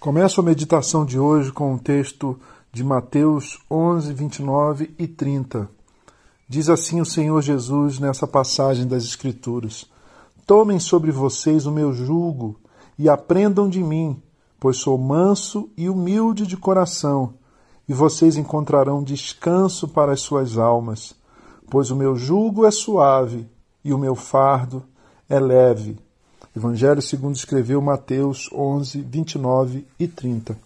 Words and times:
Começo 0.00 0.40
a 0.40 0.44
meditação 0.44 1.04
de 1.04 1.18
hoje 1.18 1.50
com 1.50 1.74
o 1.74 1.78
texto 1.78 2.38
de 2.72 2.84
Mateus 2.84 3.58
11, 3.68 4.12
29 4.12 4.94
e 4.96 5.08
30. 5.08 5.68
Diz 6.48 6.70
assim 6.70 7.00
o 7.00 7.04
Senhor 7.04 7.42
Jesus 7.42 7.98
nessa 7.98 8.24
passagem 8.24 8.86
das 8.86 9.02
Escrituras: 9.02 9.90
Tomem 10.46 10.78
sobre 10.78 11.10
vocês 11.10 11.66
o 11.66 11.72
meu 11.72 11.92
jugo 11.92 12.54
e 12.96 13.08
aprendam 13.08 13.68
de 13.68 13.82
mim, 13.82 14.22
pois 14.60 14.76
sou 14.76 14.96
manso 14.96 15.68
e 15.76 15.88
humilde 15.88 16.46
de 16.46 16.56
coração, 16.56 17.34
e 17.88 17.92
vocês 17.92 18.36
encontrarão 18.36 19.02
descanso 19.02 19.88
para 19.88 20.12
as 20.12 20.20
suas 20.20 20.58
almas, 20.58 21.12
pois 21.68 21.90
o 21.90 21.96
meu 21.96 22.14
jugo 22.14 22.64
é 22.64 22.70
suave 22.70 23.48
e 23.84 23.92
o 23.92 23.98
meu 23.98 24.14
fardo 24.14 24.84
é 25.28 25.40
leve. 25.40 25.98
Evangelho 26.58 27.00
segundo 27.00 27.36
escreveu 27.36 27.80
Mateus 27.80 28.50
11, 28.52 29.00
29 29.02 29.86
e 29.96 30.08
30. 30.08 30.58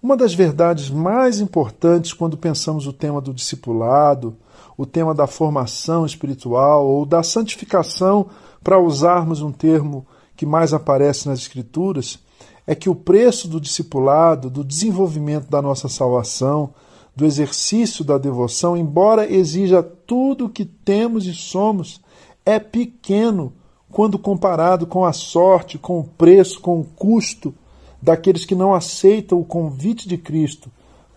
Uma 0.00 0.16
das 0.16 0.32
verdades 0.32 0.88
mais 0.88 1.40
importantes 1.40 2.12
quando 2.12 2.36
pensamos 2.36 2.86
o 2.86 2.92
tema 2.92 3.20
do 3.20 3.34
discipulado, 3.34 4.36
o 4.78 4.86
tema 4.86 5.12
da 5.12 5.26
formação 5.26 6.06
espiritual 6.06 6.86
ou 6.86 7.04
da 7.04 7.24
santificação, 7.24 8.26
para 8.62 8.78
usarmos 8.78 9.42
um 9.42 9.50
termo 9.50 10.06
que 10.36 10.46
mais 10.46 10.72
aparece 10.72 11.28
nas 11.28 11.40
Escrituras, 11.40 12.20
é 12.64 12.72
que 12.72 12.88
o 12.88 12.94
preço 12.94 13.48
do 13.48 13.60
discipulado, 13.60 14.48
do 14.48 14.62
desenvolvimento 14.62 15.50
da 15.50 15.60
nossa 15.60 15.88
salvação, 15.88 16.72
do 17.14 17.24
exercício 17.24 18.04
da 18.04 18.18
devoção, 18.18 18.76
embora 18.76 19.28
exija 19.28 19.82
tudo 19.82 20.44
o 20.44 20.50
que 20.50 20.64
temos 20.64 21.26
e 21.26 21.34
somos, 21.34 22.00
é 22.44 22.60
pequeno 22.60 23.52
quando 23.96 24.18
comparado 24.18 24.86
com 24.86 25.06
a 25.06 25.12
sorte, 25.14 25.78
com 25.78 26.00
o 26.00 26.04
preço, 26.04 26.60
com 26.60 26.78
o 26.78 26.84
custo 26.84 27.54
daqueles 28.02 28.44
que 28.44 28.54
não 28.54 28.74
aceitam 28.74 29.40
o 29.40 29.44
convite 29.44 30.06
de 30.06 30.18
Cristo 30.18 30.70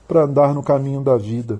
para 0.08 0.23
andar 0.23 0.53
no 0.53 0.63
caminho 0.63 1.02
da 1.02 1.17
vida. 1.17 1.59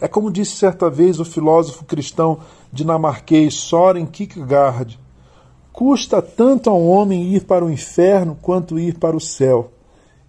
É 0.00 0.08
como 0.08 0.30
disse 0.32 0.56
certa 0.56 0.88
vez 0.88 1.20
o 1.20 1.24
filósofo 1.26 1.84
cristão 1.84 2.38
dinamarquês 2.72 3.52
Soren 3.52 4.06
Kierkegaard: 4.06 4.98
custa 5.70 6.22
tanto 6.22 6.70
ao 6.70 6.82
homem 6.82 7.34
ir 7.34 7.44
para 7.44 7.62
o 7.62 7.70
inferno 7.70 8.38
quanto 8.40 8.78
ir 8.78 8.98
para 8.98 9.14
o 9.14 9.20
céu. 9.20 9.70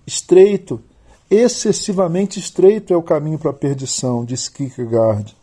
Estreito, 0.06 0.82
excessivamente 1.30 2.42
estreito 2.42 2.94
é 2.94 2.98
o 2.98 3.02
caminho 3.02 3.40
para 3.40 3.52
a 3.52 3.54
perdição, 3.54 4.26
disse 4.26 4.52
Kierkegaard. 4.52 5.34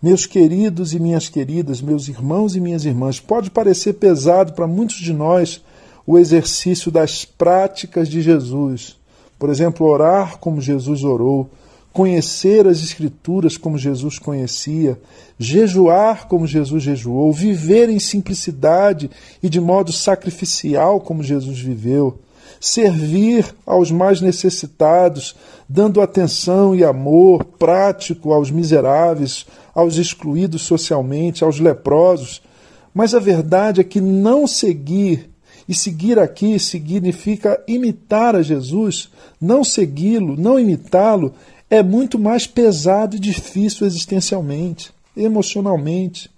Meus 0.00 0.26
queridos 0.26 0.94
e 0.94 1.00
minhas 1.00 1.28
queridas, 1.28 1.80
meus 1.80 2.06
irmãos 2.06 2.54
e 2.54 2.60
minhas 2.60 2.84
irmãs, 2.84 3.18
pode 3.18 3.50
parecer 3.50 3.94
pesado 3.94 4.52
para 4.52 4.64
muitos 4.64 4.98
de 4.98 5.12
nós 5.12 5.60
o 6.06 6.16
exercício 6.16 6.92
das 6.92 7.24
práticas 7.24 8.08
de 8.08 8.22
Jesus. 8.22 8.96
Por 9.40 9.50
exemplo, 9.50 9.84
orar 9.84 10.38
como 10.38 10.60
Jesus 10.60 11.02
orou, 11.02 11.50
conhecer 11.92 12.64
as 12.68 12.78
Escrituras 12.80 13.56
como 13.56 13.76
Jesus 13.76 14.20
conhecia, 14.20 14.96
jejuar 15.36 16.28
como 16.28 16.46
Jesus 16.46 16.84
jejuou, 16.84 17.32
viver 17.32 17.88
em 17.88 17.98
simplicidade 17.98 19.10
e 19.42 19.48
de 19.48 19.60
modo 19.60 19.92
sacrificial 19.92 21.00
como 21.00 21.24
Jesus 21.24 21.58
viveu 21.58 22.20
servir 22.60 23.54
aos 23.66 23.90
mais 23.90 24.20
necessitados, 24.20 25.34
dando 25.68 26.00
atenção 26.00 26.74
e 26.74 26.82
amor 26.82 27.44
prático 27.44 28.32
aos 28.32 28.50
miseráveis, 28.50 29.46
aos 29.74 29.96
excluídos 29.96 30.62
socialmente, 30.62 31.44
aos 31.44 31.60
leprosos. 31.60 32.42
Mas 32.92 33.14
a 33.14 33.20
verdade 33.20 33.80
é 33.80 33.84
que 33.84 34.00
não 34.00 34.46
seguir, 34.46 35.30
e 35.68 35.74
seguir 35.74 36.18
aqui 36.18 36.58
significa 36.58 37.62
imitar 37.68 38.34
a 38.34 38.42
Jesus, 38.42 39.10
não 39.40 39.62
segui-lo, 39.62 40.36
não 40.36 40.58
imitá-lo, 40.58 41.34
é 41.70 41.82
muito 41.82 42.18
mais 42.18 42.46
pesado 42.46 43.16
e 43.16 43.18
difícil 43.18 43.86
existencialmente, 43.86 44.90
emocionalmente. 45.14 46.30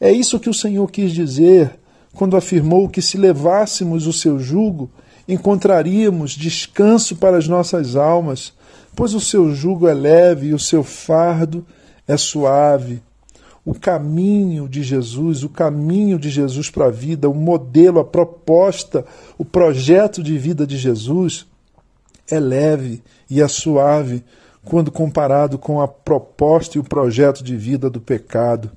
É 0.00 0.12
isso 0.12 0.38
que 0.38 0.48
o 0.48 0.54
Senhor 0.54 0.88
quis 0.90 1.12
dizer 1.12 1.76
quando 2.16 2.36
afirmou 2.36 2.88
que 2.88 3.02
se 3.02 3.18
levássemos 3.18 4.06
o 4.06 4.12
seu 4.12 4.38
jugo, 4.38 4.90
encontraríamos 5.28 6.32
descanso 6.32 7.16
para 7.16 7.36
as 7.36 7.46
nossas 7.46 7.94
almas, 7.94 8.54
pois 8.94 9.12
o 9.12 9.20
seu 9.20 9.54
jugo 9.54 9.86
é 9.86 9.92
leve 9.92 10.48
e 10.48 10.54
o 10.54 10.58
seu 10.58 10.82
fardo 10.82 11.64
é 12.08 12.16
suave. 12.16 13.02
O 13.66 13.74
caminho 13.74 14.66
de 14.66 14.82
Jesus, 14.82 15.42
o 15.42 15.48
caminho 15.50 16.18
de 16.18 16.30
Jesus 16.30 16.70
para 16.70 16.86
a 16.86 16.90
vida, 16.90 17.28
o 17.28 17.34
modelo, 17.34 17.98
a 17.98 18.04
proposta, 18.04 19.04
o 19.36 19.44
projeto 19.44 20.22
de 20.22 20.38
vida 20.38 20.66
de 20.66 20.78
Jesus 20.78 21.46
é 22.30 22.40
leve 22.40 23.02
e 23.28 23.42
é 23.42 23.48
suave 23.48 24.24
quando 24.64 24.90
comparado 24.90 25.58
com 25.58 25.82
a 25.82 25.86
proposta 25.86 26.78
e 26.78 26.80
o 26.80 26.84
projeto 26.84 27.44
de 27.44 27.56
vida 27.56 27.90
do 27.90 28.00
pecado. 28.00 28.70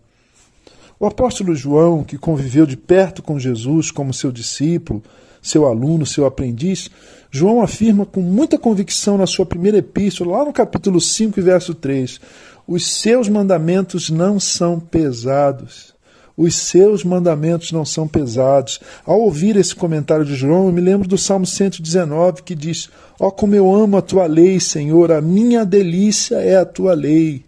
O 0.99 1.05
apóstolo 1.05 1.55
João, 1.55 2.03
que 2.03 2.17
conviveu 2.17 2.65
de 2.65 2.75
perto 2.75 3.23
com 3.23 3.39
Jesus 3.39 3.89
como 3.89 4.13
seu 4.13 4.33
discípulo, 4.33 5.01
seu 5.41 5.65
aluno, 5.65 6.05
seu 6.05 6.25
aprendiz, 6.25 6.91
João 7.31 7.61
afirma 7.61 8.05
com 8.05 8.19
muita 8.19 8.57
convicção 8.57 9.17
na 9.17 9.25
sua 9.25 9.45
primeira 9.45 9.77
epístola, 9.77 10.39
lá 10.39 10.45
no 10.45 10.51
capítulo 10.51 10.99
5, 10.99 11.41
verso 11.41 11.73
3: 11.73 12.19
Os 12.67 12.99
seus 12.99 13.29
mandamentos 13.29 14.09
não 14.09 14.41
são 14.41 14.77
pesados. 14.77 15.97
Os 16.35 16.55
seus 16.55 17.03
mandamentos 17.03 17.71
não 17.71 17.85
são 17.85 18.05
pesados. 18.05 18.79
Ao 19.05 19.21
ouvir 19.21 19.55
esse 19.55 19.75
comentário 19.75 20.25
de 20.25 20.35
João, 20.35 20.67
eu 20.67 20.73
me 20.73 20.81
lembro 20.81 21.07
do 21.07 21.17
Salmo 21.17 21.45
119 21.45 22.43
que 22.43 22.55
diz: 22.55 22.89
Ó, 23.17 23.27
oh, 23.27 23.31
como 23.31 23.55
eu 23.55 23.73
amo 23.73 23.95
a 23.95 24.01
tua 24.01 24.25
lei, 24.25 24.59
Senhor, 24.59 25.13
a 25.13 25.21
minha 25.21 25.65
delícia 25.65 26.37
é 26.37 26.57
a 26.57 26.65
tua 26.65 26.93
lei. 26.93 27.45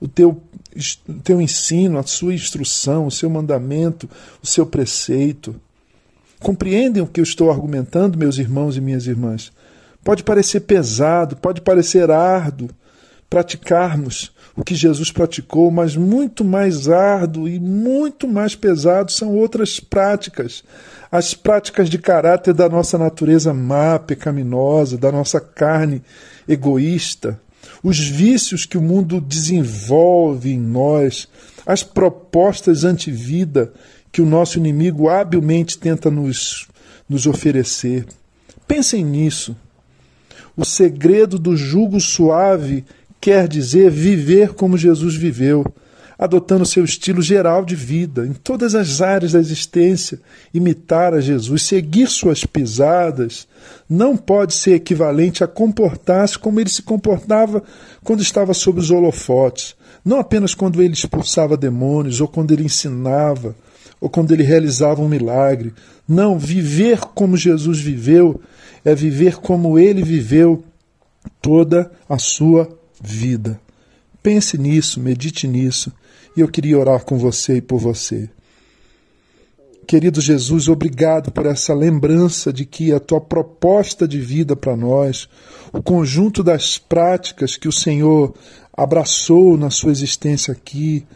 O 0.00 0.08
teu 0.08 0.40
teu 1.22 1.40
ensino, 1.40 1.98
a 1.98 2.02
sua 2.02 2.34
instrução, 2.34 3.06
o 3.06 3.10
seu 3.10 3.28
mandamento, 3.30 4.08
o 4.42 4.46
seu 4.46 4.66
preceito. 4.66 5.54
Compreendem 6.40 7.02
o 7.02 7.06
que 7.06 7.20
eu 7.20 7.24
estou 7.24 7.50
argumentando, 7.50 8.18
meus 8.18 8.38
irmãos 8.38 8.76
e 8.76 8.80
minhas 8.80 9.06
irmãs? 9.06 9.52
Pode 10.02 10.22
parecer 10.22 10.60
pesado, 10.60 11.36
pode 11.36 11.60
parecer 11.60 12.10
árduo 12.10 12.68
praticarmos 13.34 14.32
o 14.56 14.62
que 14.62 14.76
Jesus 14.76 15.10
praticou, 15.10 15.68
mas 15.68 15.96
muito 15.96 16.44
mais 16.44 16.88
árduo 16.88 17.48
e 17.48 17.58
muito 17.58 18.28
mais 18.28 18.54
pesado 18.54 19.10
são 19.10 19.34
outras 19.34 19.80
práticas. 19.80 20.62
As 21.10 21.34
práticas 21.34 21.90
de 21.90 21.98
caráter 21.98 22.54
da 22.54 22.68
nossa 22.68 22.96
natureza 22.96 23.52
má, 23.52 23.98
pecaminosa, 23.98 24.96
da 24.96 25.10
nossa 25.10 25.40
carne 25.40 26.00
egoísta, 26.46 27.40
os 27.82 27.98
vícios 27.98 28.66
que 28.66 28.78
o 28.78 28.82
mundo 28.82 29.20
desenvolve 29.20 30.52
em 30.52 30.58
nós, 30.58 31.28
as 31.66 31.82
propostas 31.82 32.84
anti-vida 32.84 33.72
que 34.12 34.22
o 34.22 34.26
nosso 34.26 34.58
inimigo 34.58 35.08
habilmente 35.08 35.78
tenta 35.78 36.10
nos, 36.10 36.68
nos 37.08 37.26
oferecer. 37.26 38.06
Pensem 38.66 39.04
nisso. 39.04 39.56
O 40.56 40.64
segredo 40.64 41.38
do 41.38 41.56
jugo 41.56 42.00
suave 42.00 42.84
quer 43.20 43.48
dizer 43.48 43.90
viver 43.90 44.54
como 44.54 44.78
Jesus 44.78 45.16
viveu 45.16 45.64
adotando 46.18 46.64
seu 46.64 46.84
estilo 46.84 47.20
geral 47.20 47.64
de 47.64 47.74
vida, 47.74 48.26
em 48.26 48.32
todas 48.32 48.74
as 48.74 49.00
áreas 49.00 49.32
da 49.32 49.40
existência, 49.40 50.20
imitar 50.52 51.12
a 51.12 51.20
Jesus, 51.20 51.62
seguir 51.62 52.08
suas 52.08 52.44
pisadas, 52.44 53.46
não 53.88 54.16
pode 54.16 54.54
ser 54.54 54.74
equivalente 54.74 55.42
a 55.42 55.48
comportar-se 55.48 56.38
como 56.38 56.60
ele 56.60 56.70
se 56.70 56.82
comportava 56.82 57.62
quando 58.02 58.22
estava 58.22 58.54
sob 58.54 58.80
os 58.80 58.90
holofotes, 58.90 59.74
não 60.04 60.18
apenas 60.18 60.54
quando 60.54 60.82
ele 60.82 60.94
expulsava 60.94 61.56
demônios, 61.56 62.20
ou 62.20 62.28
quando 62.28 62.52
ele 62.52 62.64
ensinava, 62.64 63.56
ou 64.00 64.08
quando 64.08 64.32
ele 64.32 64.42
realizava 64.42 65.00
um 65.00 65.08
milagre. 65.08 65.72
Não, 66.06 66.38
viver 66.38 67.00
como 67.14 67.36
Jesus 67.36 67.80
viveu 67.80 68.40
é 68.84 68.94
viver 68.94 69.36
como 69.36 69.78
ele 69.78 70.02
viveu 70.02 70.62
toda 71.40 71.90
a 72.06 72.18
sua 72.18 72.68
vida. 73.00 73.58
Pense 74.22 74.58
nisso, 74.58 75.00
medite 75.00 75.48
nisso. 75.48 75.92
E 76.36 76.40
eu 76.40 76.48
queria 76.48 76.78
orar 76.78 77.04
com 77.04 77.16
você 77.16 77.56
e 77.56 77.62
por 77.62 77.78
você. 77.78 78.28
Querido 79.86 80.20
Jesus, 80.20 80.68
obrigado 80.68 81.30
por 81.30 81.44
essa 81.44 81.74
lembrança 81.74 82.52
de 82.52 82.64
que 82.64 82.92
a 82.92 82.98
tua 82.98 83.20
proposta 83.20 84.08
de 84.08 84.18
vida 84.18 84.56
para 84.56 84.74
nós, 84.74 85.28
o 85.72 85.82
conjunto 85.82 86.42
das 86.42 86.78
práticas 86.78 87.56
que 87.56 87.68
o 87.68 87.72
Senhor 87.72 88.34
abraçou 88.76 89.56
na 89.56 89.70
sua 89.70 89.92
existência 89.92 90.52
aqui, 90.52 91.06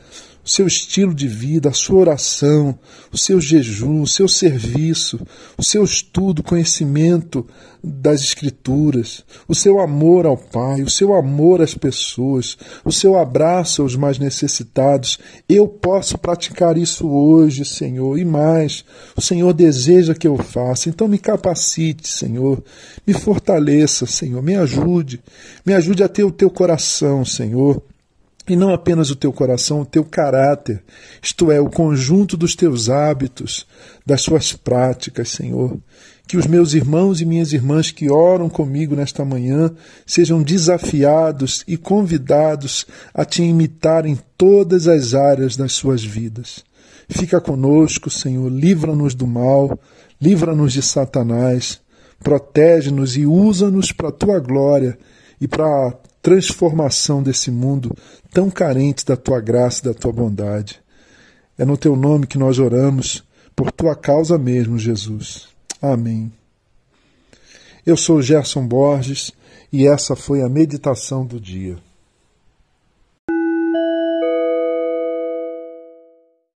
o 0.49 0.51
seu 0.51 0.67
estilo 0.67 1.13
de 1.13 1.29
vida, 1.29 1.69
a 1.69 1.75
sua 1.75 2.01
oração, 2.01 2.79
o 3.13 3.19
seu 3.19 3.39
jejum, 3.39 4.01
o 4.01 4.07
seu 4.07 4.27
serviço, 4.27 5.21
o 5.59 5.63
seu 5.63 5.85
estudo, 5.85 6.43
conhecimento 6.43 7.47
das 7.85 8.23
Escrituras, 8.23 9.23
o 9.47 9.55
seu 9.55 9.79
amor 9.79 10.25
ao 10.25 10.39
Pai, 10.39 10.81
o 10.81 10.89
seu 10.89 11.13
amor 11.15 11.61
às 11.61 11.75
pessoas, 11.75 12.57
o 12.83 12.91
seu 12.91 13.19
abraço 13.19 13.83
aos 13.83 13.95
mais 13.95 14.19
necessitados. 14.19 15.19
Eu 15.47 15.69
posso 15.69 16.17
praticar 16.17 16.79
isso 16.79 17.07
hoje, 17.07 17.63
Senhor, 17.67 18.19
e 18.19 18.25
mais. 18.25 18.87
O 19.15 19.21
Senhor 19.21 19.53
deseja 19.53 20.15
que 20.15 20.27
eu 20.27 20.39
faça. 20.39 20.89
Então 20.89 21.07
me 21.07 21.19
capacite, 21.19 22.09
Senhor. 22.09 22.65
Me 23.07 23.13
fortaleça, 23.13 24.07
Senhor. 24.07 24.43
Me 24.43 24.57
ajude. 24.57 25.21
Me 25.65 25.75
ajude 25.75 26.03
a 26.03 26.09
ter 26.09 26.25
o 26.25 26.33
teu 26.33 26.49
coração, 26.49 27.23
Senhor 27.23 27.83
e 28.49 28.57
não 28.57 28.73
apenas 28.73 29.11
o 29.11 29.17
teu 29.17 29.33
coração, 29.33 29.81
o 29.81 29.87
teu 29.87 30.05
caráter, 30.05 30.83
isto 31.23 31.51
é, 31.51 31.61
o 31.61 31.69
conjunto 31.69 32.37
dos 32.37 32.55
teus 32.55 32.89
hábitos, 32.89 33.67
das 34.05 34.23
suas 34.23 34.53
práticas, 34.53 35.31
Senhor. 35.31 35.79
Que 36.27 36.37
os 36.37 36.47
meus 36.47 36.75
irmãos 36.75 37.21
e 37.21 37.25
minhas 37.25 37.53
irmãs 37.53 37.91
que 37.91 38.11
oram 38.11 38.49
comigo 38.49 38.95
nesta 38.95 39.25
manhã 39.25 39.71
sejam 40.07 40.43
desafiados 40.43 41.65
e 41.67 41.77
convidados 41.77 42.87
a 43.15 43.25
te 43.25 43.43
imitar 43.43 44.05
em 44.05 44.19
todas 44.37 44.89
as 44.89 45.15
áreas 45.15 45.57
das 45.57 45.73
suas 45.73 46.05
vidas. 46.05 46.65
Fica 47.09 47.41
conosco, 47.41 48.11
Senhor, 48.11 48.51
livra-nos 48.51 49.15
do 49.15 49.27
mal, 49.27 49.79
livra-nos 50.21 50.75
de 50.75 50.83
Satanás, 50.83 51.81
protege-nos 52.23 53.17
e 53.17 53.25
usa-nos 53.25 53.93
para 53.93 54.09
a 54.09 54.13
tua 54.13 54.39
glória 54.39 54.99
e 55.41 55.49
para 55.49 55.97
transformação 56.29 57.23
desse 57.23 57.51
mundo 57.51 57.97
tão 58.31 58.51
carente 58.51 59.03
da 59.03 59.17
tua 59.17 59.41
graça 59.41 59.81
e 59.81 59.85
da 59.85 59.95
tua 59.99 60.13
bondade. 60.13 60.79
É 61.57 61.65
no 61.65 61.75
teu 61.75 61.97
nome 61.97 62.27
que 62.27 62.37
nós 62.37 62.59
oramos, 62.59 63.25
por 63.57 63.73
tua 63.73 63.97
causa 63.97 64.37
mesmo, 64.37 64.79
Jesus. 64.79 65.49
Amém. 65.81 66.31
Eu 67.87 67.97
sou 67.97 68.21
Gerson 68.21 68.67
Borges 68.67 69.33
e 69.73 69.89
essa 69.89 70.15
foi 70.15 70.43
a 70.43 70.51
meditação 70.51 71.25
do 71.25 71.41
dia. 71.41 71.79